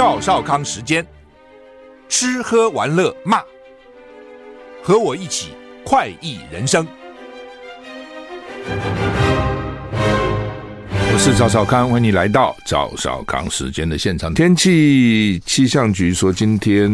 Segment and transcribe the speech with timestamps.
[0.00, 1.06] 赵少康时间，
[2.08, 3.42] 吃喝玩乐骂，
[4.82, 5.48] 和我一起
[5.84, 6.86] 快意人生。
[11.12, 14.32] 我是赵少康，欢迎你来到赵少康时间的现场。
[14.32, 16.90] 天气气象局说，今天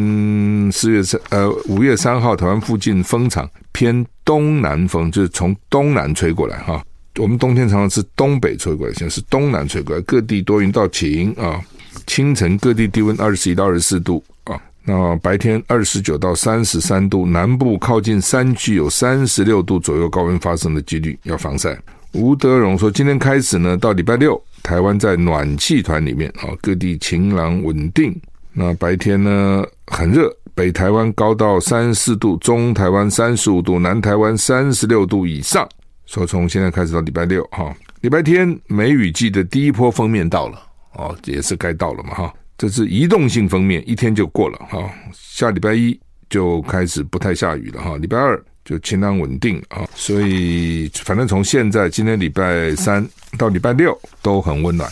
[0.73, 6.83] 四月三呃五月三号，台湾附近风场偏东南风，就是从东南吹过来哈。
[7.19, 11.63] 我们冬天常常是东北吹过来，现在是东南吹过来，各地多云到晴啊。
[12.07, 21.77] 清晨各地低温二十一到二十四度啊，那白天二十九到三十三度，南部靠近山区有三十六度左右高温发生的几率，要防晒。
[22.13, 28.15] 吴德荣说，今天开始呢，到礼拜六，台湾在暖气团里面啊，各地晴朗稳定。
[28.53, 35.69] 那白天呢很热，北台湾高到三十四度，中台湾三十五度，南台湾三十六度以上。
[36.07, 40.66] 说从现在开始到礼拜六哈，礼拜天梅雨季的第一波封面到了。
[40.97, 53.07] 哦，也是该到了嘛，哈，这是移动性封面，一天就过了，哈，下礼拜一就开始不太下雨了，哈，礼拜二就晴朗稳定啊，所以反正从现在今天礼拜三
[53.39, 54.91] 到礼拜六都很温暖，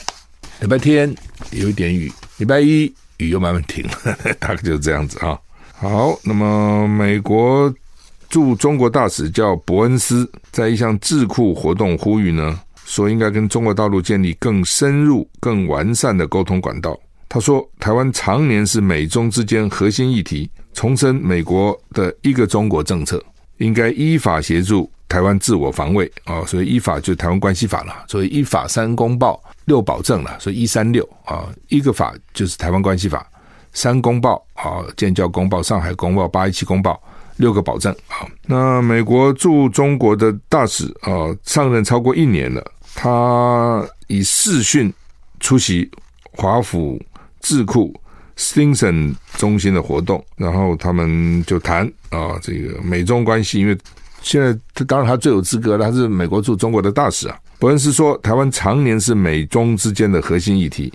[0.61, 1.12] 礼拜天
[1.52, 5.39] 有一点雨，礼拜一雨又慢慢停了， 大概就是这样子啊。
[5.72, 7.72] 好，那么美国
[8.28, 12.61] 驻中国大使叫伯恩斯，在一项智库活动呼吁呢。
[12.84, 16.98] 说应该跟中国大陆建立更深入、更完善的沟通管道。
[17.28, 23.20] 他说，台湾常年是美中之间核心议题，重申美国的一个中国政策，
[23.56, 26.44] 应该依法协助台湾自我防卫啊。
[26.46, 33.27] 所以依法就是台湾关系法了，所以依法三公报六保证了，所以一三六啊，一个法就是台湾关系法，
[33.73, 37.02] 三公报啊，建交公报、上海公报、八一七公报。
[37.36, 38.27] 六个保证啊！
[38.46, 42.64] 那美国驻中国的大使啊，上任超过一年了。
[42.95, 44.92] 他以视讯
[45.40, 45.90] 出席
[46.33, 47.00] 华府
[47.40, 47.92] 智库
[48.36, 53.58] Stinson 中心的活动，然后他们就谈啊，这个美中关系。
[53.58, 53.77] 因为
[54.23, 57.36] 现在他当然他最有资格了，他是美国驻中国的大使啊。
[57.58, 60.92] 伯恩斯说，台湾常年是美中之间的核心议题。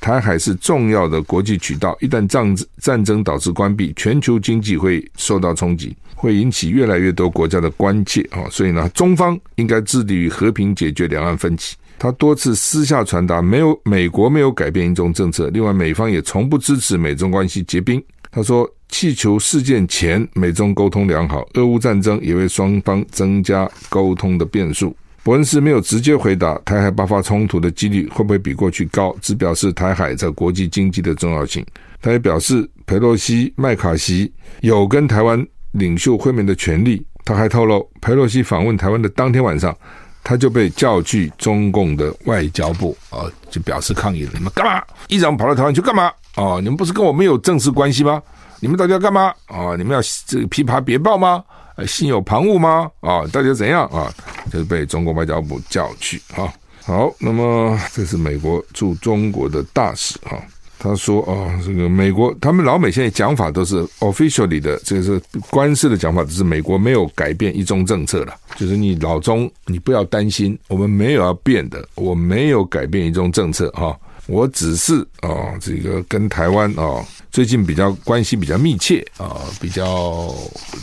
[0.00, 8.46] 台海是重要的国际渠道，一旦战战争导致关闭，全球经济会受到冲击，会引起越来越多国家的关切啊！
[8.50, 11.76] 所以呢，中方应该致力于和平解决两岸分歧。
[11.98, 18.02] 他多次私下传达，没有美国没有改变一中政策，另外美方也从不支持美中关系结冰。
[18.30, 24.94] 他说，气球事件前美中沟通良好，俄乌战争也为双方增加沟通的变数。
[25.26, 31.66] 伯恩斯没有直接回答台海爆发冲突的几率会不会比过去高，只表示台海在国际经济的重要性。
[32.00, 37.04] 他也表示，佩洛西、麦卡锡有跟台湾领袖会面的权利。
[37.24, 39.76] 他还透露，佩洛西访问台湾的当天晚上，
[40.22, 44.30] 他就被叫去中共的外交部啊，就表示抗议了。
[44.32, 44.80] 你们干嘛？
[45.08, 46.04] 议长跑到台湾去干嘛？
[46.36, 48.22] 啊，你们不是跟我们有正式关系吗？
[48.60, 49.34] 你们到底要干嘛？
[49.46, 51.42] 啊，你们要这个琵琶别抱吗？
[51.84, 52.90] 心有旁骛吗？
[53.00, 54.14] 啊，到底怎样啊？
[54.52, 56.46] 就是被中国外交部叫去啊。
[56.84, 60.38] 好，那么这是美国驻中国的大使啊，
[60.78, 65.20] 他说啊，这个美国他们老美现在讲法都是 officially 的，这个是
[65.50, 68.32] 官式的讲法，只是美国没有改变一中政策了。
[68.56, 73.98] 就是你老中，你不要担心，我们没有要变的，我没有改变一中政策哈。
[74.26, 77.04] 我只是啊，这个跟台湾啊。
[77.30, 80.34] 最近比较关系比较密切啊，比较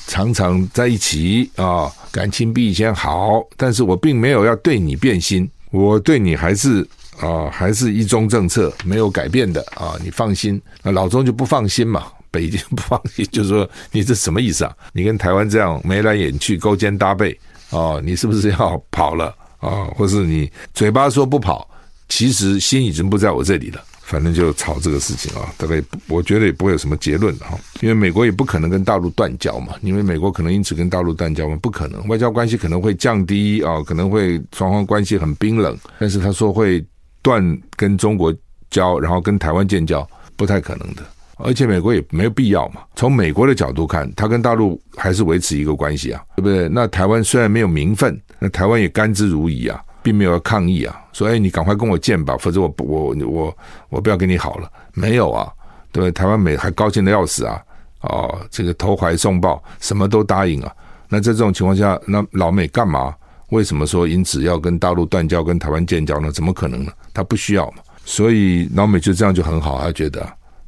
[0.05, 3.41] 常常在一起啊，感情比以前好。
[3.57, 6.87] 但是我并没有要对你变心，我对你还是
[7.19, 10.61] 啊，还是一中政策没有改变的啊，你放心。
[10.83, 14.71] 那老中就不放心嘛， 北京不放心，就说你这什么意思啊？
[14.91, 17.35] 你跟台湾这样眉来眼去、勾肩搭背
[17.71, 19.85] 啊，你是不是要跑了啊？
[19.95, 21.67] 或是你嘴巴说不跑，
[22.15, 23.83] 其实心已经不在我这里了。
[24.03, 36.85] 反正就吵这个事情啊，大概我觉得也不会有什么结论哈，因为美国也不可能跟大陆断交嘛，因为美国可能因此跟大陆断交嘛，不可能，外交关系可能会降低啊，可能会双方关系很冰冷，但是他说会
[37.23, 37.41] 断
[37.75, 38.31] 跟中国
[38.69, 41.01] 交，然后跟台湾建交，不太可能的
[41.37, 42.81] 而且美国也没有必要嘛。
[42.95, 46.69] 从美国的角度看，他跟大陆还是维持一个关系啊，对不对？
[46.69, 53.57] 那台湾虽然没有名分，那台湾也甘之如饴啊，并没有要抗议啊，说哎，你赶快跟我见吧，否则我我我
[53.89, 54.69] 我不要跟你好了。
[54.93, 55.51] 没有啊，
[55.91, 56.11] 对？
[56.11, 57.59] 台湾美还高兴的要死啊，
[58.01, 60.71] 哦，这个投怀送抱，什么都答应啊。
[61.07, 63.15] 那在这种情况下，那老美干嘛？
[63.49, 66.31] 为什么说因此要跟大陆断交、跟台湾建交呢？
[66.31, 66.91] 怎么可能呢？
[67.13, 67.77] 他不需要嘛。
[68.03, 70.21] 所以老美就这样就很好，他觉得，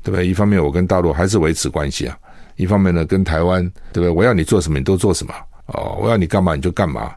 [0.03, 0.25] 对不对？
[0.27, 2.17] 一方面我跟大陆还是维持关系啊，
[2.55, 4.09] 一方面呢跟台湾，对不对？
[4.09, 5.33] 我要你做什么你都做什么
[5.67, 7.11] 哦，我要你干嘛你就干嘛。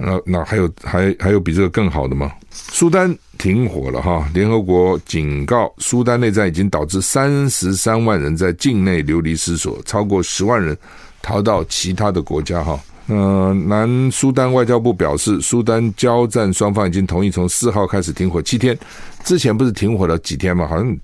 [0.00, 2.32] 那那还有还还有比这个更好的吗？
[2.50, 10.76] 苏丹停火了哈，联合国警告，苏丹内战已经导致三十三万人在境内流离失所，超过十万人。
[11.22, 18.74] 逃到其他的国家哈，呃，南苏丹外交部表示，苏丹交战双方已经同意从四号开始停火七天，
[19.22, 20.66] 之前不是停火了几天吗？
[20.66, 20.98] 好像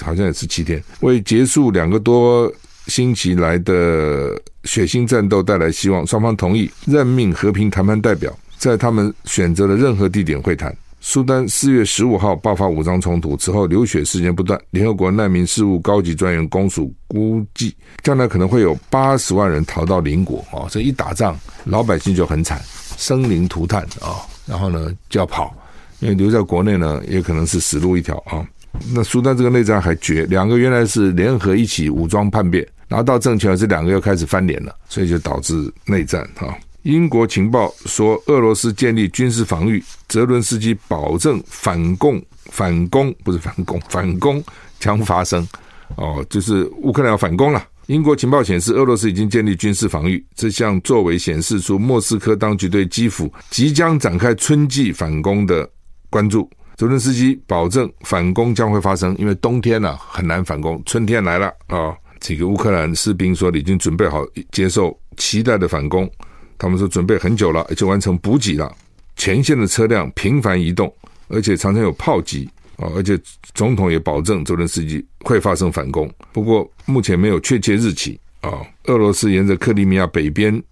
[0.00, 2.50] 好像也是七天，为结束两个多
[2.86, 10.74] 星期来的血腥战斗带来希望，双方同意任命和平谈判代表，在他们选择的任何地点会谈。
[11.04, 14.60] 苏丹四月十五号爆发武装冲突，此后流血事件不断。
[14.70, 17.74] 联合国难民事务高级专员公署估计，
[18.04, 20.68] 将来可能会有八十万人逃到邻国啊！
[20.70, 22.62] 这一打仗，老百姓就很惨，
[22.96, 24.22] 生灵涂炭啊！
[24.46, 25.52] 然后呢，就要跑，
[25.98, 28.46] 因为留在国内呢，也可能是死路一条啊！
[28.94, 36.56] 那苏丹这个内战还绝，两个原来是联合一起武装叛变，拿到政权，这两个又开始翻脸了，所以就导致内战啊！
[36.82, 42.20] 英国情报说，俄罗斯建立军事防御，泽伦斯基保证反攻，
[42.50, 44.42] 反攻不是反攻，反攻
[44.80, 45.46] 将发生。
[45.96, 47.64] 哦，就是乌克兰要反攻了。
[47.86, 55.68] 英国情报显示，俄罗斯已经建立军事防御，这项作为显示出莫斯科当局对基辅即将展开春季反攻的
[56.10, 56.50] 关注。
[56.76, 66.10] 泽伦斯基保证反攻将会发生，因为冬天呢、很难反攻，春天来了啊、这个乌克兰士兵说，已经准备好接受期待的反攻。
[66.58, 68.72] 他们说准备很久了，已经完成补给了。
[69.16, 70.92] 前线的车辆频繁移动，
[71.28, 72.88] 而且常常有炮击啊！
[72.96, 73.18] 而且
[73.54, 78.62] 总统也保证泽伦斯基会发生反攻，不过目前没有确切日期啊。
[78.84, 80.62] 俄罗斯沿着克里米亚北边，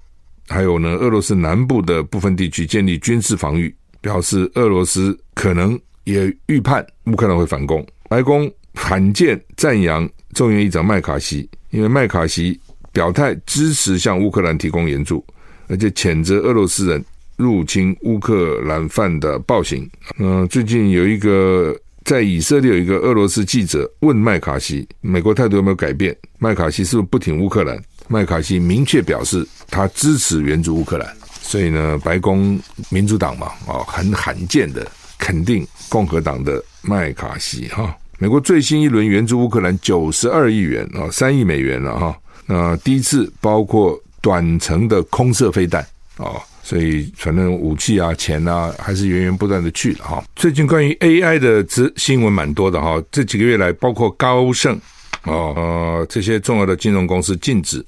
[0.49, 5.79] 还有呢，俄罗斯南部的部分地区建立军事防御，表示俄罗斯可能
[6.13, 7.87] 也预判乌克兰会反攻。
[8.09, 12.59] 白宫罕见赞扬众议院议长麦卡锡，因为麦卡锡
[12.93, 15.25] 表态支持向乌克兰提供援助。
[15.69, 17.05] 而且谴责俄罗斯人
[17.37, 19.89] 入侵乌克兰犯的暴行。
[20.19, 21.73] 嗯，最近有一个
[22.05, 26.17] 在以色列有一个俄罗斯记者问麦卡锡，美国态度有没有改变？
[26.41, 27.81] 麦卡锡是不是不挺乌克兰？
[28.09, 31.09] 麦卡锡明确表示他支持援助乌克兰。
[31.41, 34.85] 所以呢，白宫民主党嘛，啊，很罕见的
[35.21, 37.97] 肯定共和党的麦卡锡哈。
[38.19, 42.19] 美国最新一轮援助乌克兰九十二亿元啊，三亿美元了哈。
[42.47, 43.97] 那第一次包括。
[44.23, 45.81] 短程的空射飞弹
[46.19, 54.79] 啊、所以反正武器啊、钱啊，还是源源不断的去哈、最近关于 AI 的资新闻蛮多的哈、这几个月来，包括高盛
[55.25, 57.83] 哦呃这些重要的金融公司禁止、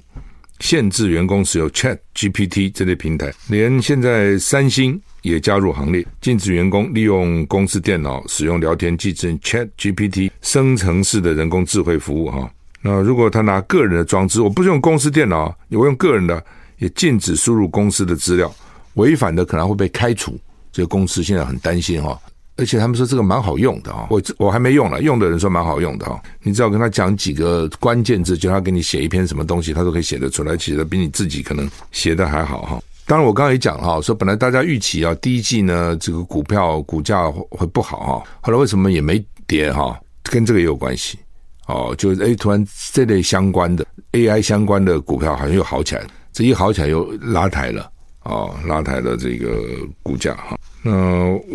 [0.63, 12.49] 限制员工使用 Chat GPT 这类平台，连现在三星也加入行列，禁止员工利用公司电脑使用聊天机器 Chat GPT 生成式的人工智慧服务哈。
[12.81, 16.43] 那如果他拿个人的装置，我不是用公司电脑，我用个人的，
[16.79, 18.55] 也禁止输入公司的资料，
[18.95, 20.39] 违反的可能会被开除。
[20.71, 22.19] 这个公司现在很担心哈，
[22.57, 26.23] 而且他们说这个蛮好用的哈，我我还没用了，用的人说蛮好用的哈。
[26.43, 32.83] 你只要跟他讲几个关键字，就他给你写一篇什么东西，他都可以写得出来，写得比你自己可能写得还好哈。
[33.07, 41.19] 当然我刚刚也讲了哈，说本来大家预期啊，第一季呢这个股票股价会不好哈，后来为什么也没跌哈，跟这个也有关系。
[41.67, 47.89] 哦，就是哎，突然这类相关的 AI 相关的股票好像又好起来，这一好起来又拉抬了，
[48.25, 49.57] 哦，拉抬了这个
[50.03, 50.59] 股价哈。
[50.83, 50.93] 那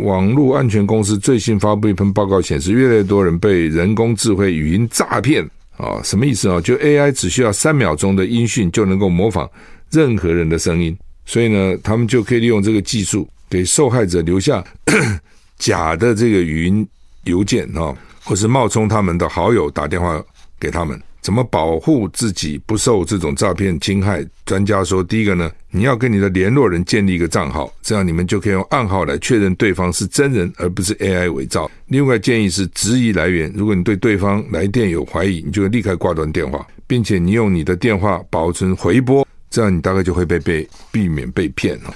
[0.03, 5.43] 网络安全公司最新发布一份报告显示，越来越多人被人工智慧语音诈骗
[5.77, 6.59] 啊，什么意思啊？
[6.61, 9.49] 就 AI 只需要三秒钟的音讯就能够模仿
[9.91, 14.63] 任何人的声音，所以呢，他们就可以利用这个技术给受害者留下
[15.59, 16.87] 假的这个语音
[17.23, 17.95] 邮件啊。
[18.27, 20.21] 或是冒充他们的好友打电话
[20.59, 24.25] 给他们，怎么保护自己不受这种诈骗侵害？
[24.45, 31.69] 专家说，第一个呢，你要跟你的联络人建立一个账号，这样你们就可以用暗号来确认对方是真人而不是 AI 伪造。
[31.87, 41.93] 另外建议是质疑来源，如果你对对方来电有怀疑，你就会立刻挂断电话，并且你用你的电话保存回拨，这样你大概就会被被避免被骗了。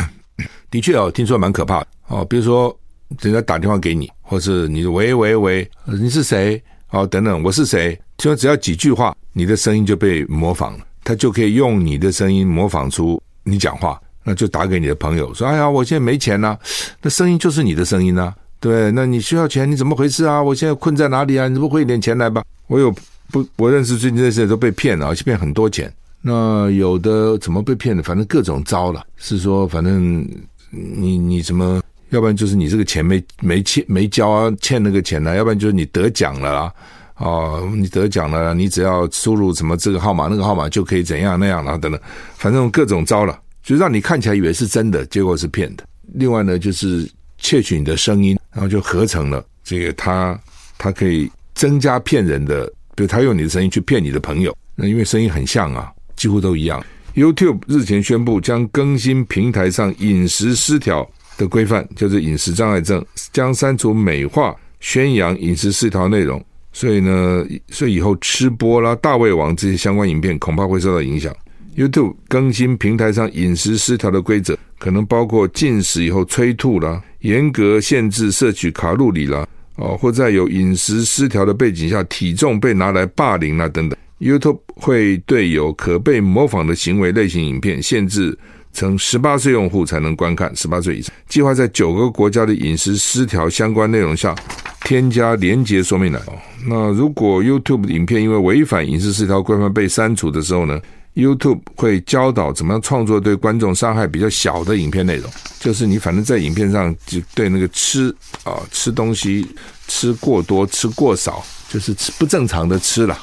[0.70, 2.74] 的确哦，听说蛮可怕哦，比如说。
[3.20, 6.60] 人家打电话给你，或是你喂喂喂，你是谁？
[6.94, 7.90] 哦，等等，我是谁？
[8.16, 16.56] 听说只要几句话，你的声音就被模仿了，他就可以用你的声音模仿出你讲话，那就打给你的朋友说：“哎呀，我现在没钱呐、
[17.02, 20.40] 那声音就是你的声音呐、啊，对，那你需要钱，你怎么回事啊？
[20.40, 21.48] 我现在困在哪里啊？
[21.48, 22.44] 你不会点钱来吧？
[22.68, 22.94] 我有
[23.32, 25.92] 不，我认识最近这些人都被骗了，而且骗很多钱。
[26.22, 28.04] 那有的怎么被骗的？
[28.04, 30.24] 反正各种招了，是说反正
[30.70, 31.82] 你你怎么？”
[32.14, 36.72] 要不然就是你这个钱没没欠没交啊，欠那个钱呢、要不然就是你得奖了啊，
[37.16, 42.00] 哦，你得奖了，你只要输入什么这个号码那个号码就可以怎样那样了等等，
[42.36, 45.84] 反正各种招了，就让你看起来以为是真的，结果是骗的。
[46.14, 50.38] 另外呢，就是窃取你的声音，然后就合成了这个他
[50.78, 56.80] 他可以增加骗人的，比如他用你的声音去骗你的朋友，那因为声音很像啊，几乎都一样。
[57.16, 61.08] YouTube 日前宣布将更新平台上饮食失调。
[61.36, 71.34] 的规范就是饮食障碍症，将删除美化宣扬饮食失调内容，所以呢，所以以后吃播啦、大胃王这些相关影片恐怕会受到影响。
[71.76, 79.44] YouTube 更新平台上饮食失调的规则，可能包括进食以后催吐啦、严格限制摄取卡路里啦，
[79.76, 83.98] 哦，或在有饮食失调的背景下，体重被拿来霸凌啦等等。
[84.20, 88.38] YouTube 会对有可被模仿的行为类型影片限制。
[88.74, 91.10] 称十八岁用户才能观看，十八岁以上。
[91.28, 94.34] 计划在九个国家的饮食失调相关内容下
[94.82, 96.20] 添加连结说明栏。
[96.66, 100.78] 那如果 YouTube 的影片因为违反饮食失调规范被删除的时候呢
[101.14, 105.30] ，YouTube 会教导怎么样创作对观众伤害比较小的影片内容。
[105.60, 109.46] 就是你反正在影片上就对那个吃啊吃东西
[109.88, 113.18] 吃过多吃过少，就是吃不正常的吃了，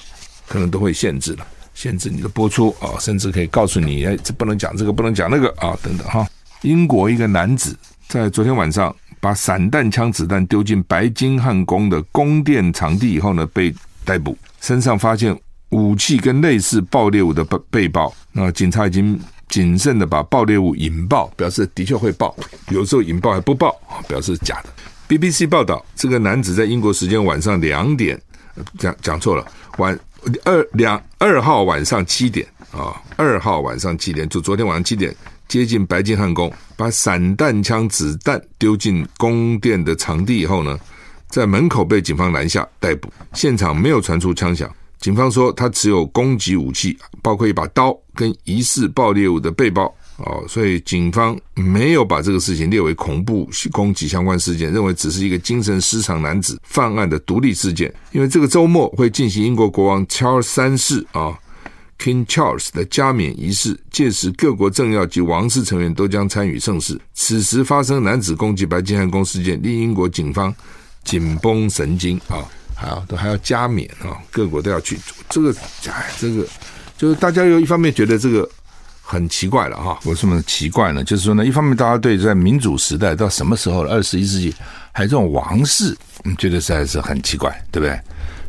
[0.47, 1.45] 可能都会限制了。
[1.81, 6.27] 限制你的播出啊，甚至可以告诉你，哎，这不能讲这个，不能讲那个啊，等等哈。
[6.61, 7.75] 英国一个男子
[8.07, 13.73] 在昨天晚上把散弹枪子弹丢进白金汉宫的宫殿场地以后呢，被
[14.05, 15.35] 逮捕，身上发现
[15.69, 18.13] 武器跟类似爆裂物的被被爆。
[18.31, 19.19] 那警察已经
[19.49, 22.35] 谨慎的把爆裂物引爆，表示的确会爆，
[22.69, 23.75] 有时候引爆还不爆，
[24.07, 24.69] 表示假的。
[25.09, 28.21] BBC 报道，这个男子在英国时间晚上两点，
[28.77, 29.43] 讲讲错了，
[29.79, 29.99] 晚。
[30.43, 35.15] 二两二号晚上七点啊，二号晚上七点，就昨天晚上七点，
[35.47, 40.79] 接近白金汉宫，把散弹枪子弹丢进宫殿的场地以后呢，
[41.27, 44.69] 在门口被警方拦下逮捕，现场没有传出枪响。
[44.99, 49.91] 警方说他持有攻击武器，包括一把刀跟疑似爆裂物的背包。
[50.23, 57.93] 哦，所以警方没有把这个事情列为恐怖攻击相关事件，认为只是一个精神失常男子犯案的独立事件。
[58.11, 61.37] 因为这个周末会进行英国国王乔尔三世啊
[61.97, 66.99] ，King Charles 的加冕仪式，届时各国政要及王室成员都将参与盛事。
[67.13, 70.53] 此时发生男子攻击白金汉宫事件，令英国警方
[71.03, 74.99] 紧绷神经啊，还要都还要加冕啊，各国都要去
[75.29, 75.51] 这个，
[75.89, 76.45] 哎，这个
[76.97, 78.47] 就是大家又一方面觉得这个。
[79.11, 81.03] 很奇怪了哈，为什么奇怪呢？
[81.03, 84.55] 就是说呢，一方面大家对在民主时代到什么时候了，二十一世纪
[84.93, 87.99] 还有这种王室，嗯，觉得实在是很奇怪，对不对？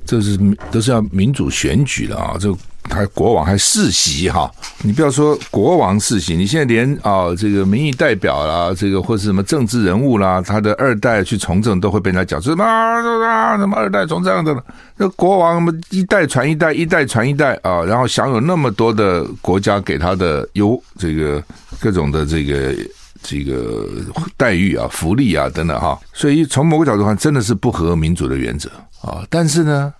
[0.07, 0.39] 这是
[0.71, 2.57] 都是要民主选举了啊，这。
[2.91, 4.51] 还国王还世袭哈，
[4.83, 14.65] 你不要说国王世袭，你现在连啊、这个民意代表啦，这个或是什么政治人物啦，他的二代去从政都会被人家讲什么啊什么二代从政的，
[14.97, 21.43] 那国王什么一代传一代，一代传一代啊，然后享有那么多的国家给他的优这个
[21.81, 22.75] 各种的这个
[23.23, 23.89] 这个
[24.37, 28.69] 待遇啊、福利啊等等哈，所以从某个角度看，真的是不合民主的原则
[29.01, 29.25] 啊。
[29.31, 29.95] 但是呢，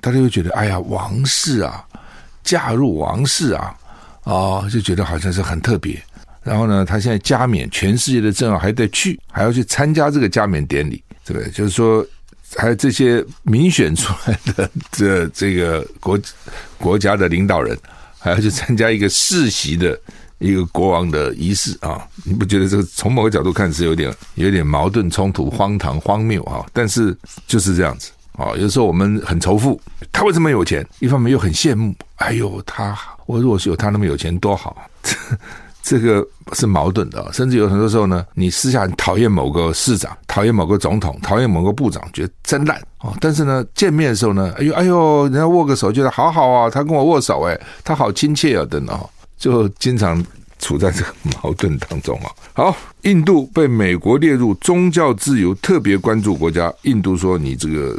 [0.00, 1.82] 大家又觉得，哎呀，王室啊。
[2.46, 3.74] 嫁入王室啊，
[4.22, 6.00] 哦，就觉得好像是很特别。
[6.44, 11.50] 然后呢，他现在加冕，全世界的政要还得去，还要去参加这个加冕典礼，对不对？
[11.50, 12.06] 就是说，
[12.56, 16.16] 还有这些民选出来的这这个国
[16.78, 17.76] 国家的领导人，
[18.16, 19.98] 还要去参加一个世袭的
[20.38, 22.06] 一个国王的仪式啊！
[22.24, 26.64] 你不觉得这个从某个角度看是有点有点矛盾冲突、荒唐荒谬啊？
[26.72, 27.16] 但是
[27.48, 28.12] 就是这样子。
[28.36, 29.80] 啊，有时候我们很仇富，
[30.12, 30.86] 他为什么有钱？
[30.98, 35.16] 一方面又很羡慕，哎呦，他我如果是有他那么有钱多好， 这
[35.82, 37.32] 这个是矛盾的。
[37.32, 43.14] 甚至有很多时候呢，你私下讨厌某个市长，讨厌某个总统，讨厌某个部长，觉得真烂啊。
[43.20, 48.98] 但是呢，见面的时候呢，哎呦哎呦，人家握个手，觉得好好啊，他跟我握手，哎，他好亲切啊，等等，
[49.38, 50.22] 就经常
[50.58, 52.30] 处在这个矛盾当中啊。
[52.52, 52.76] 好。
[53.02, 56.74] 印度被美国列入宗教自由特别关注国家。
[56.82, 57.96] 印度说：“你这个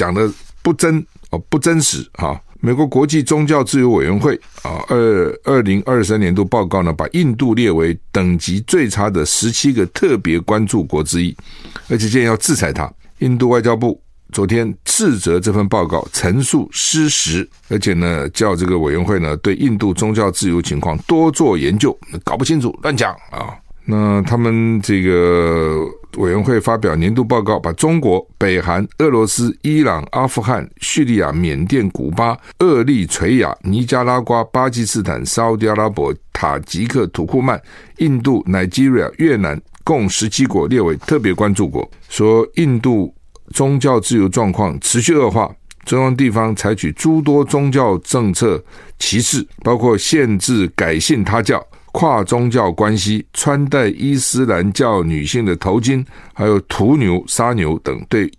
[0.00, 11.34] 讲的不真哦，不真实哈。”美国国际宗教自由委员会啊，二二零二三年度报告呢，把印度列为等级最差的十七个特别关注国之一，
[11.88, 12.90] 而且建议要制裁他。
[13.20, 13.98] 印度外交部
[14.30, 23.56] 昨天斥责这份报告陈述失实，而且呢，叫这个委员会呢对印度宗教自由情况多做研究，搞不清楚乱讲啊。
[23.90, 25.84] 那他们这个
[26.18, 37.60] 委员会发表年度报告，把中国、北韩、俄罗斯、伊朗、阿富汗、叙利亚、缅甸、古巴、厄立垂亚、尼加拉瓜、巴基斯坦、沙乌地阿拉伯、塔吉克、土库曼、
[37.98, 43.12] 印度、Nigeria、越南共十七国列为特别关注国，说印度。
[43.52, 45.52] 宗教自由状况持续恶化，
[45.84, 48.62] 中央地方采取诸多宗教政策
[48.96, 51.60] 歧视，包括限制改信他教、
[51.92, 58.30] 跨宗教关系、穿戴伊斯兰教女性的头巾，还有屠牛、杀牛等，对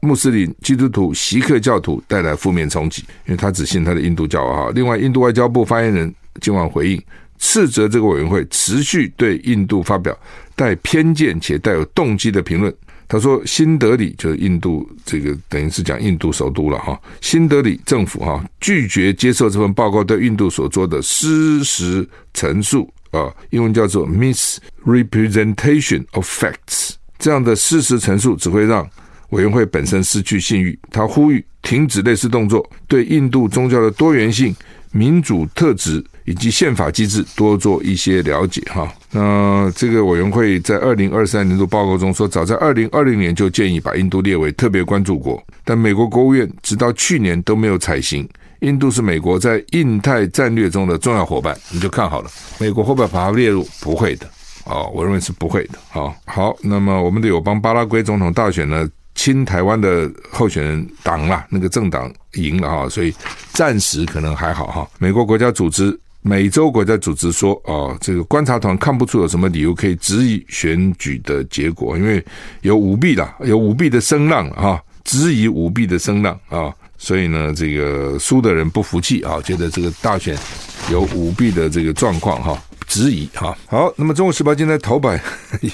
[0.00, 3.02] 穆斯林、基督徒、锡克教徒带来负面冲击。
[3.26, 4.70] 因为他只信他的印度教啊。
[4.74, 7.02] 另外，印度外交部发言人今晚回应，
[7.38, 10.16] 斥责这个委员会持续对印度发表
[10.54, 12.74] 带偏见且带有动机的评论。
[13.08, 16.96] 他说：“新德里就是印度这个，等于是讲印度首都了哈。
[17.20, 26.92] 新德里政府哈拒绝接受这份报告对印度所做的事实陈述啊，英文叫做 misrepresentation of facts。
[27.18, 28.88] 这样的事实陈述只会让
[29.30, 30.78] 委员会本身失去信誉。
[30.90, 34.54] 他呼吁停止类似动作，对印度宗教的多元性、
[34.92, 38.88] 民主特质。”以及宪法机制多做一些了解哈。
[39.10, 48.28] 那这个委员会在二零二三年度报告中说，早在二零二零年就建议把印度列为特别关注国，但美国国务院直到去年都没有采行。
[48.60, 53.66] 印度是美国在印太战略中的重要伙伴，你就看好了，美国会不会把它列入？
[53.80, 54.28] 不会的
[54.64, 55.78] 哦，我认为是不会的。
[55.88, 58.88] 好，好，那么我们的友邦巴拉圭总统大选呢？
[59.14, 63.12] 亲台湾的候选人党啦，那个政党赢了哈，所以
[63.52, 64.88] 暂时可能还好哈。
[64.98, 65.98] 美国国家组织。
[66.22, 72.22] 美洲国家组织说：“哦，这个观察团看不出有什么理由可以质疑选举的结果，因为
[72.60, 76.70] 有舞弊的，有舞弊的声浪啊，质疑舞弊的声浪啊，
[77.02, 80.36] 所以呢，这个输的人不服气啊，觉得这个大选
[80.92, 83.56] 有舞弊的这个状况哈，质疑哈。
[83.66, 85.18] 好，那么《中国时报》今天头版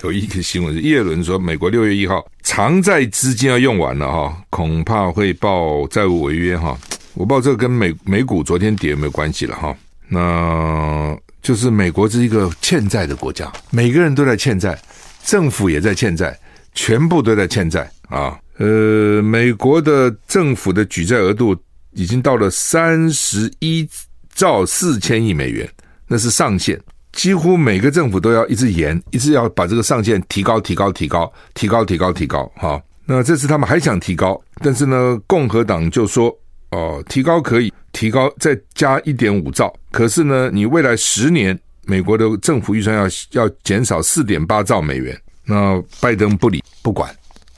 [0.04, 6.78] 有一个新闻是，叶伦说，美国六月一号偿债资金要用完了哈，恐怕会报债务违约哈。
[7.14, 9.76] 我不知道这个跟美美股昨天跌有没有关系了哈。”
[10.08, 14.80] 那就是美国是一个欠债的国家，每个人都在欠债，
[15.24, 16.38] 政府也在欠债，
[16.72, 18.38] 全部都在欠债啊。
[18.58, 21.56] 呃，美国的政府的举债额度
[21.92, 23.88] 已经到了三十一
[24.34, 25.68] 兆四千亿美元，
[26.06, 26.80] 那是上限，
[27.12, 32.50] 几乎每个政府都要一直延，一直要把这个上限提高、提高、提高、提高、提高、提高。
[32.56, 36.36] 哈，那这次他们还想提高，但是呢，共和党就说。
[36.72, 39.72] 哦，提高可以提高，再加一点五兆。
[39.92, 45.16] 可是呢，你未来十年美国的政府预算要要减少四点八兆美元。
[45.44, 47.08] 那拜登不理不管，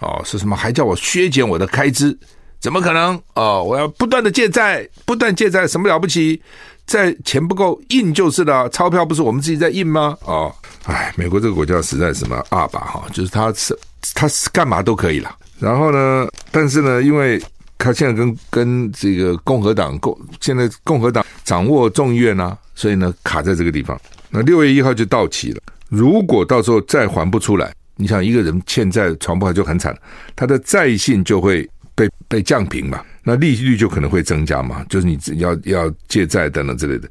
[0.01, 0.57] 哦，是什么？
[0.57, 2.17] 还叫我削减我的开支？
[2.61, 3.21] 怎么可能？
[3.35, 6.41] 哦，我要不断的借债，不断借债，什么了不起？
[6.87, 10.17] 债钱不够印就是了，钞票不是我们自己在印吗？
[10.25, 13.79] 哦，哎，美国这个国家实在什么二把哈，就是他是
[14.15, 15.35] 他是干嘛都可以了。
[15.59, 17.41] 然后呢，但是呢，因为。
[17.81, 23.97] 他现在跟跟这个共和党共现在共和党掌握众议院呐，所以呢卡在这个地方。
[24.31, 29.95] 那六月一号就到期了，如果到时候再还不出来，你想一个人欠债传播就很惨，
[30.37, 37.11] 他的债信就会被被降平嘛，那利率就可能会增加嘛，就是你要要借债等等之类的，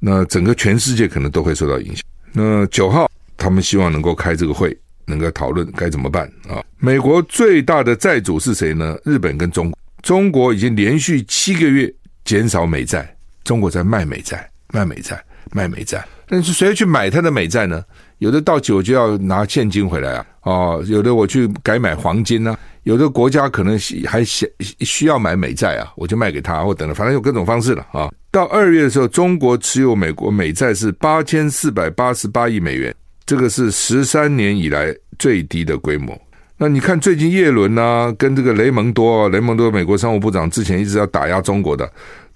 [0.00, 2.02] 那整个全世界可能都会受到影响。
[2.32, 6.64] 那九号他们希望能够开这个会，能够讨论该怎么办啊？
[6.78, 8.96] 美国最大的债主是谁呢？
[9.04, 9.78] 日本跟中国。
[10.02, 11.92] 中国已经连续七个月
[12.24, 16.04] 减少美债，中国在卖美债、卖美债、卖美债。
[16.26, 17.84] 但是谁去买他的美债呢？
[18.24, 28.10] 有的到酒就要拿现金回来啊，哦，有的我去改买黄金啊，有的国家可能还需要买美债啊，我就卖给他，或等等，反正有各种方式了啊。
[28.30, 32.94] 到二月的时候，中国持有美国美债是八千四百八十八亿美元，
[33.26, 36.18] 这个是十三年以来最低的规模。
[36.56, 41.86] 那你看，最近叶伦呐，跟这个雷蒙多，雷蒙多美国商务部长之前一直要打压中国的，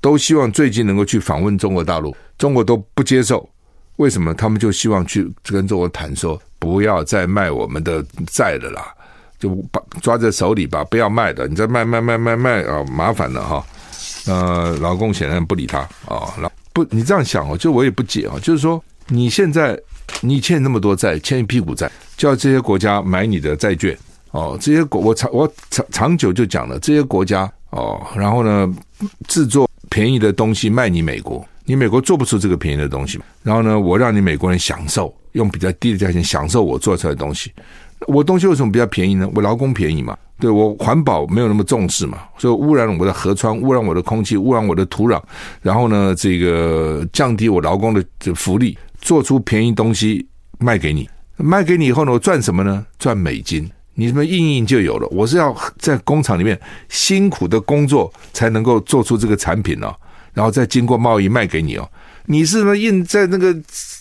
[0.03, 3.48] 都希望最近能够去访问中国大陆，中国都不接受。
[3.99, 4.35] 为什么？
[4.35, 8.83] 他们就希望去跟中国谈说，不要再卖我们的债了啦，
[9.39, 13.65] 就把抓在手里吧，不要卖的，你再卖卖卖卖卖啊，麻烦了哈。
[14.27, 16.33] 呃老公显然不理他啊，
[16.73, 19.79] 不，你这样想哦，就我也不解啊，就是说你现在
[20.21, 23.97] 你欠那么多债，欠一屁股债，叫这些国家买你的债券。
[24.31, 28.71] 哦，这些国我长我长长久就讲了，这些国家哦，然后呢，
[29.27, 37.52] 制作便宜的东西卖你美国，你美国做不出这个便宜的东西，然后呢，我让你美国人享受用比较低的价钱享受我做出来的东西，
[38.07, 39.31] 我东西为什么比较便宜呢？
[39.35, 45.22] 我劳工便宜嘛，对，我环保没有那么重视嘛，所以污染我的河川，污染我的空气，污染我的土壤，
[45.61, 50.26] 然后呢，这个降低我劳工的这福利，做出便宜东西
[50.59, 52.87] 卖给你，卖给你以后呢，我赚什么呢？
[52.98, 53.70] 赚美金。
[53.92, 55.09] 你什么印印就有了？
[55.11, 59.92] 我是要在工厂里面辛苦的工作才能够做出这个产品哦，
[60.38, 61.90] 然后再经过贸易卖给你哦。
[62.27, 63.53] 你是什么印在那个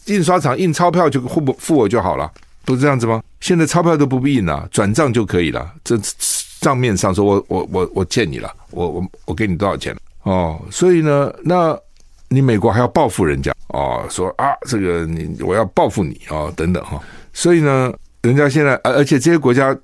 [0.06, 2.32] 印刷厂印钞票就付不付我就好了，
[2.64, 3.24] 不是这样子吗？
[3.40, 5.68] 现在钞票都不必印了，转账就可以了。
[5.84, 6.00] 这
[6.62, 10.62] 账面上说我我我我欠你了，我我我给你多少钱哦？
[10.70, 11.76] 所以呢，那
[12.28, 14.06] 你美国还要报复人家哦？
[14.08, 17.02] 说啊，这个你我要报复你哦，等等哈。
[17.34, 19.76] 所以呢，人家现在而而且这些国家。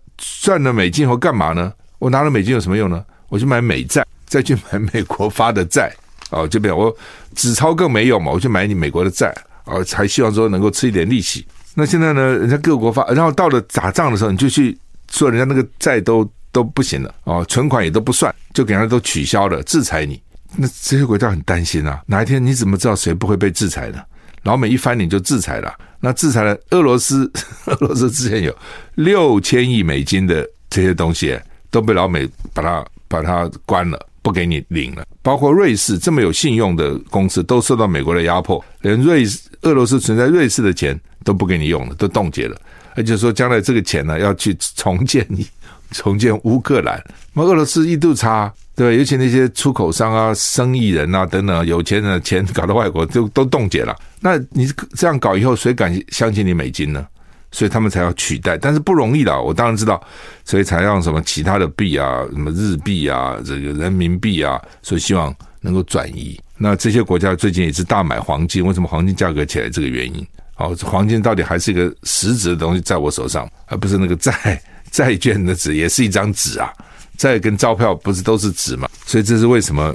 [0.42, 1.74] 赚了美金后干嘛呢？
[1.98, 3.04] 我拿了美金有什么用呢？
[3.30, 5.92] 我去买美债，再去买美国发的债，
[6.34, 6.96] 哦，这边我
[7.36, 9.34] 纸钞更没用嘛，我去买你美国的债，
[9.66, 11.46] 哦，还希望说能够吃一点利息。
[11.76, 14.78] 那现在呢，人家各国发，然后到了打仗的时候，你就去
[15.12, 20.22] 说人家那个债都都不行了，哦，存款也都不算，就给人家都取消了，制裁你。
[20.56, 24.00] 那这些国家很担心啊，哪一天你怎么知道谁不会被制裁呢？
[24.44, 27.32] 老美一翻脸就制裁了，那制裁了俄罗斯，
[27.66, 28.56] 俄罗斯之前有
[28.96, 31.40] 六千亿美金的这些东西
[31.72, 35.06] 都被老美把它把它关了，不给你领了。
[35.22, 42.60] 包括瑞士这么有信用的公司都受到美国的压迫，连瑞士俄罗斯存在瑞士的钱都不给你用了，都冻结了。
[42.96, 45.46] 而且说将来这个钱呢要去重建你
[45.92, 47.00] 重建乌克兰，
[47.34, 48.52] 那俄罗斯一度差。
[48.76, 53.96] 对，尤其那些出口商啊、生意人啊等等，有钱人的钱搞到外国就都冻结了。
[54.20, 57.06] 那你这样搞以后，谁敢相信你美金呢？
[57.54, 59.42] 所以他们才要取代，但是不容易的。
[59.42, 60.02] 我当然知道，
[60.44, 66.38] 所以才让什么其他的币啊，什么日币啊，这个人民币啊，所以希望能够转移。
[66.58, 69.70] 那这些国家最近也是大买黄金，为什么黄金价格起来？
[69.70, 70.28] 这个原因。
[70.58, 74.62] 哦，黄金到底还是一个实质的东西在我手上，而不是那个债
[74.92, 76.74] 债券的纸，也是一张纸啊。
[77.18, 78.90] 债跟钞票不是都是纸嘛？
[79.06, 79.94] 所以这是为什么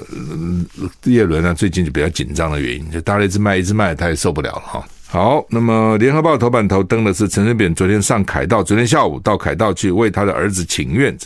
[1.04, 4.84] 叶伦呢最近就比较紧张的原因，就大家一直卖一直卖，他也受不了了哈。
[5.10, 11.16] 好，那么联合报头版头登的是陈水扁昨天上凯道，昨天下午到凯道去为他的儿子请愿，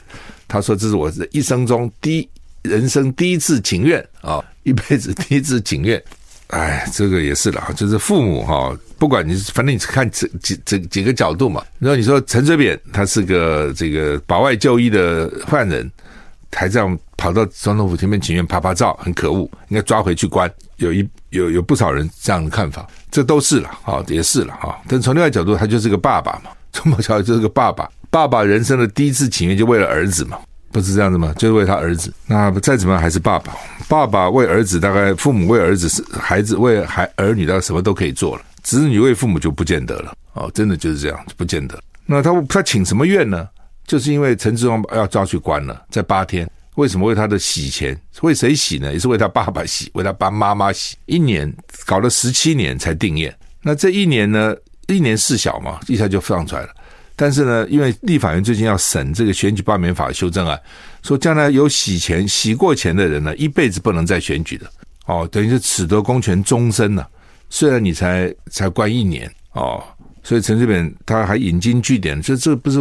[0.46, 2.28] 他说这是我的一生中第
[2.62, 6.00] 人生第一次请愿啊，一辈子第一次请愿。
[6.46, 8.72] 哎，这个也是了，就是父母哈。
[8.98, 11.64] 不管你，反正你看这几这几个角度嘛。
[11.80, 15.90] 然后你说陈水扁他是个这个保外就医的犯人，
[16.52, 20.48] 台上跑到总统府前面请愿拍拍照，很可恶，应该抓回去关。
[20.76, 24.80] 有一有有不少人这样的看法，这都是了啊，也是了哈。
[24.86, 30.38] 但从另外角度，他就是个爸爸嘛，从小就是个爸爸，爸爸人生的第一次请愿就为了儿子嘛。
[30.72, 31.34] 不是这样子吗？
[31.36, 32.10] 就是为他儿子。
[32.26, 33.52] 那再怎么样还是爸爸，
[33.88, 38.42] 爸爸为儿子，大概父母为儿子是孩子为孩儿女，到什么都可以做了。
[38.62, 40.14] 子女为父母就不见得了。
[40.32, 41.78] 哦，真的就是这样，不见得。
[42.06, 43.46] 那他他请什么愿呢？
[43.86, 46.48] 就是因为陈致双要抓去关了，在八天。
[46.76, 47.94] 为什么为他的洗钱？
[48.22, 48.92] 为谁洗呢？
[48.92, 50.96] 也是为他爸爸洗，为他爸妈妈洗。
[51.04, 51.52] 一年
[51.84, 53.30] 搞了十七年才定谳。
[53.60, 54.54] 那这一年呢？
[54.88, 56.68] 一年事小嘛，一下就放出来了。
[57.14, 60.60] 但是呢，因为立法院最近要审这个选举罢免法修正案，
[61.02, 64.66] 说将来有洗钱、洗过钱的人呢，一辈子不能再选举的
[65.06, 67.08] 哦，等于是褫夺公权终身了。
[67.48, 69.82] 虽然你才才关一年哦，
[70.22, 72.78] 所以陈水扁他还引经据典，这这不是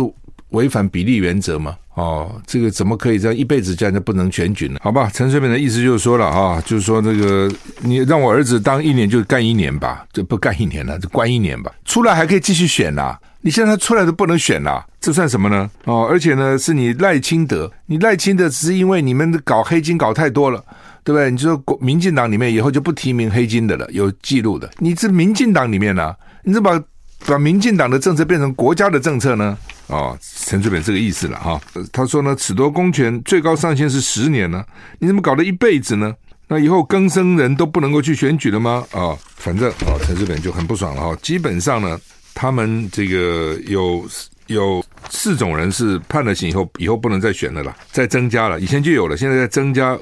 [0.51, 1.75] 违反比例原则吗？
[1.95, 4.79] 哦，这个怎么可以这样一辈子这样就不能选举呢？
[4.81, 13.17] 好吧，陈水扁的意思就是说了啊，就是说那个你让我儿子当一年就干一年吧，就不干一年了，就关一年吧，出来还可以继续选呐。
[13.41, 15.69] 你现在出来都不能选了，这算什么呢？
[15.85, 20.63] 哦，而且呢，是你赖清德，你赖清德只是因为你们搞黑金搞太多了，
[21.03, 21.29] 对不对？
[21.29, 24.69] 你就说国民进党里面以后就不提名黑金的了，有记录的。
[24.77, 26.85] 你这民进党里面呢、你怎么把
[27.25, 29.57] 把民进党的政策变成国家的政策呢？
[29.91, 31.61] 哦，陈水扁这个意思了哈。
[31.91, 34.65] 他说呢，褫夺公权最高上限是十年呢，
[34.97, 36.15] 你怎么搞了一辈子呢？
[36.47, 38.83] 那以后更生人都不能够去选举了吗？
[38.91, 41.15] 啊、反正啊，陈水扁就很不爽了哈。
[41.21, 41.99] 基本上呢。
[42.33, 44.07] 他们这个有
[44.47, 49.99] 有四种人是判了刑以后，以后不能再选了啦，再增加了，以前就有了，现在在增加，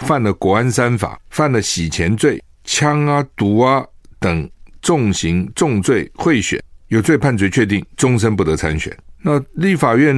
[0.00, 3.84] 犯了国安三法，犯了洗钱罪、枪啊、毒啊
[4.18, 8.96] 等重刑重罪贿选，有罪判决确定，终身不得参选。
[9.28, 10.14] 那立法院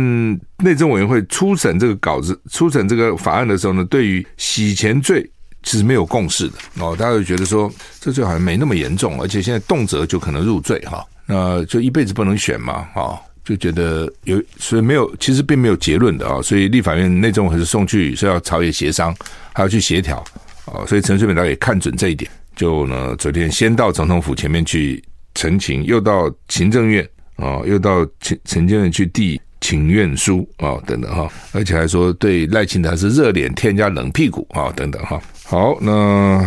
[0.58, 5.26] 内政委员会初审这个稿子、初审这个法案的时候呢，对于洗钱罪
[5.62, 11.02] 其实没有共识的哦，大家就觉得说这罪好像没那么严重，而且现在动辄就可能入罪哈。
[11.24, 19.14] 那就一辈子不能选嘛，啊，就觉得有，所以没有，其实并没有结论的啊，所以立法院内政还是送去是要朝野协商，
[19.54, 20.22] 还要去协调
[20.66, 25.02] 啊，所以陈水扁导也看准这一点，就呢昨天先到总统府前面去
[25.34, 27.08] 陈情，又到行政院
[27.38, 35.20] 啊，又到陈陈建仁去递请愿书啊，等等哈，而且还说对赖清德是热脸贴加冷屁股啊，等等哈。
[35.44, 36.44] 好，那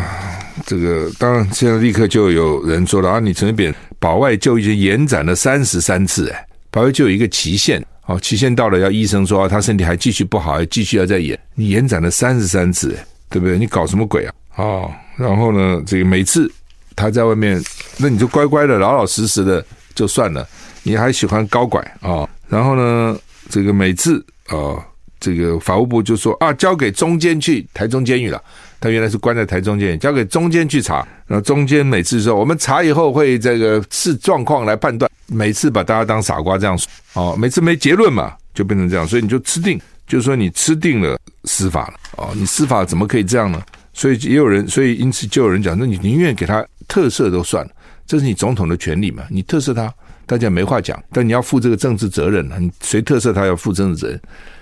[0.66, 13.58] 这个当然现在立刻就有人说了啊，你陈水扁保外就医延展了三十三次，哎，保外就有一个期限，好，期限到了要医生说他身体还继续不好，还继续要再延，你延展了三十三次，哎，对不对？
[13.58, 14.34] 你搞什么鬼啊？
[14.56, 16.52] 啊，然后呢，这个每次
[16.96, 17.62] 他在外面，
[17.98, 20.48] 那你就乖乖的、老老实实的就算了，
[20.84, 22.28] 你还喜欢高拐啊？
[22.48, 23.17] 然后呢，
[23.50, 24.80] 这个每次啊，
[25.20, 28.41] 这个法务部就说啊，交给中监去台中监狱了。
[28.80, 31.08] 他原来是关在台中监狱，交给中监去查。
[31.28, 36.89] 然后中间每次说我们查以后会这个视状况来判断，每次把大家当傻瓜这样说。
[37.13, 39.08] 哦，每次没结论嘛，就变成这样。
[39.08, 41.94] 所以你就吃定，就是说你吃定了司法了。
[42.17, 43.62] 哦，你司法怎么可以这样呢？
[43.94, 47.72] 所以也有人，所以因此就有人讲，那你宁愿给他特赦都算了，
[48.08, 49.94] 这是你总统的权利嘛，你特赦他。
[50.26, 54.22] 大家没话讲，但你要负这个政治责任，你谁特赦他要负政治责任？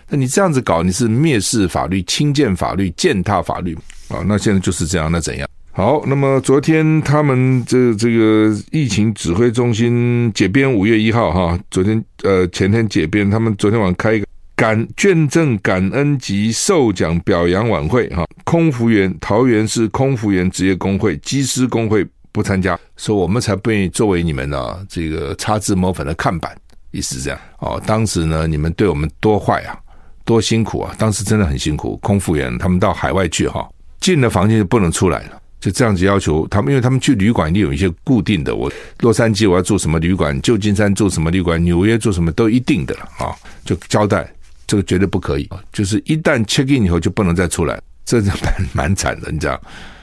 [0.10, 4.26] 那你这样子搞，你是蔑视法律、轻贱法律、践踏法律啊！
[4.26, 5.48] 那现在就是这样，那怎样？
[5.72, 22.04] 好，那么昨天他们这这个疫情指挥中心解编，五月一号哈，昨天呃前天解编，他们昨天晚上开一个感捐赠感恩及授奖表扬晚会哈，空服员桃园市空服员职业工会、机师工会。
[22.32, 26.56] 不参加，说我们才不愿意作为你们呢、这个擦脂抹粉的看板，
[26.92, 27.82] 意思是这样哦。
[27.86, 29.78] 当时呢，你们对我们多坏啊，
[30.26, 30.94] 多辛苦啊！
[30.98, 33.68] 当时真的很辛苦，空服员他们到海外去哈，
[34.00, 44.32] 进了房间就不能出来了，就这样子要求他们，因为他们去旅馆一定有一些固定的，我洛杉矶我要住什么旅馆，旧金山住什么旅馆，纽约住什么都一定的了啊，就交代
[44.68, 49.60] 这个绝对不可以，就是一旦 check in 以后就不能再出来，这蛮蛮惨的，你知道。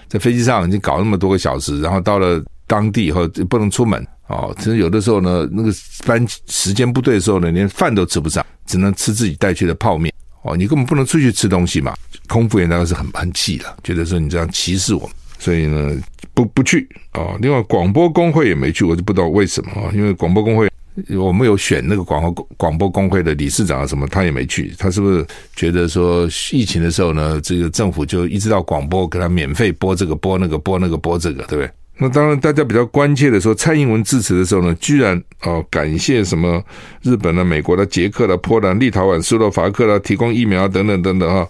[0.09, 4.55] 在飞机上已经搞那么多个小时，然后到了当地以后就不能出门哦。
[4.59, 5.73] 其实有的时候呢，那个
[6.05, 10.57] 班时间不对的时候呢，连饭都吃不上，只能吃自己带去的泡面哦。
[10.57, 11.95] 你根本不能出去吃东西嘛。
[12.29, 15.97] 空服员当然是很很气的，觉得说你这样歧视我，所以呢
[16.35, 17.37] 不不去哦。
[17.40, 19.90] 另外广播工会也没去，我就不知道为什么啊。
[19.95, 20.69] 因为广播工会。
[21.16, 31.70] 我们有选那个广播广播工会的理事长啊，什么他也没去，他是不是觉得说疫情的时候呢，这个政府就一直到广播给他免费播这个播那个播那个播这个，对不对？
[31.98, 36.62] 那当然，大家比较关切的说，蔡英文致辞的时候呢，居然哦感谢什么
[37.02, 41.46] 日本的、美国的、捷克的、波兰、立陶宛、斯洛伐克的提供疫苗等等等等啊，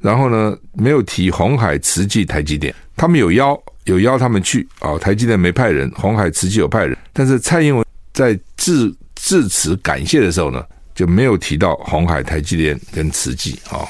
[0.00, 7.84] 然后呢没有提红海、慈济、台积电，他们有邀有邀他们去啊，台积电没派人，红海、慈济有派人，但是蔡英文。
[8.12, 13.86] 在致致辞感谢的时候呢，就没有提到红海、台积电跟慈济啊，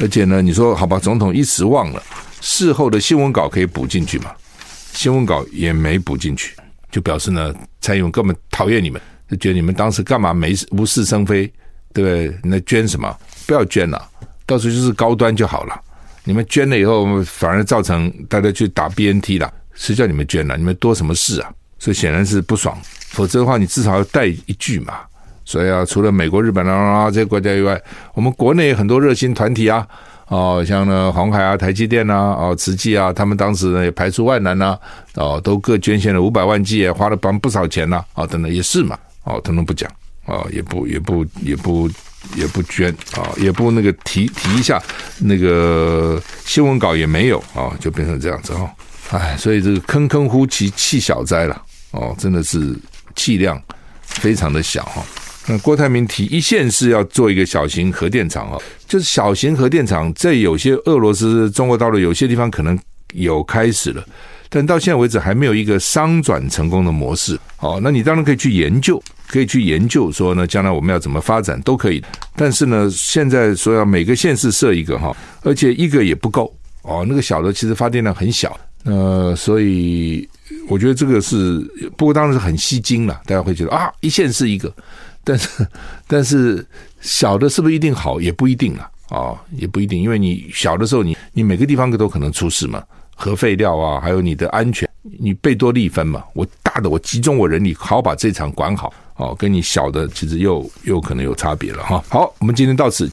[0.00, 2.02] 而且呢，你说好吧，总统一时忘了，
[2.40, 4.32] 事后的新闻稿可以补进去嘛？
[4.92, 6.56] 新闻稿也没补进去，
[6.90, 11.46] 就表示呢，蔡英文根本讨厌你们，就觉得你们当时干嘛没无事生非，
[11.92, 12.40] 对不对？
[12.42, 13.16] 那捐什么？
[13.46, 14.08] 不要捐了，
[14.46, 15.80] 到时候就是高端就好了。
[16.24, 20.56] 你们捐了以后，反而造成大家去打 BNT 了，谁叫你们捐了？
[20.56, 21.52] 你们多什么事啊？
[21.78, 22.76] 所以显然是不爽。
[23.10, 24.94] 否则的话，你至少要带一句嘛。
[25.44, 27.80] 所以啊，除了美国、日本啊这些国家以外，
[28.14, 29.84] 我们国内很多热心团体啊，
[30.28, 34.78] 哦，像呢鸿海啊、台积电呐、哦慈济啊，他们当时呢也排除万难呐、
[35.16, 39.90] 哦，都各捐献了五百万剂，花了帮不少钱呐、哦，等等也是嘛，哦，统统不讲，
[40.26, 41.90] 哦，也不也不也不
[42.36, 42.94] 也不捐。
[43.16, 44.80] 啊，也不那个提提一下，
[45.18, 47.42] 那个新闻稿也没有。
[47.56, 48.70] 啊，就变成这样子哦，
[49.10, 52.78] 哎，所以这个坑坑呼其气小灾了，哦，真的是。
[53.16, 53.60] 气量
[54.02, 55.04] 非常的小哈，
[55.46, 62.78] 那郭台铭提一线是要做一个小型核电厂啊，就是小型核电厂在有些俄罗斯、中国大陆有些地方可能
[63.14, 64.04] 有开始了，
[64.48, 67.38] 但到现在为止还没有一个商转成功的模式。
[67.58, 72.02] 哦，那你当然可以去研究，可以去研究说呢，将来我们要怎么发展都可以。
[72.36, 80.28] 但是呢，现在说要每个县市设一个哈，而且一个也不够哦，那个小的其实发电量很小，呃，所以。
[80.68, 81.60] 我觉得这个是，
[81.96, 83.20] 不过当然是很吸睛了。
[83.26, 84.72] 大家会觉得啊，一线是一个，
[85.22, 85.66] 但是
[86.06, 86.64] 但是
[87.00, 92.82] 小的是不是一定好，也不一定了啊、也不一定，因为你小的时候你，你每个地方都可能出事嘛，
[93.14, 96.24] 核废料啊，还有你的安全，你贝多利分嘛。
[96.32, 102.02] 我大的我集中我人力，好把这场管好哦，跟你小的其实又又可能有差别了哈。
[102.08, 103.08] 好，我们今天到此。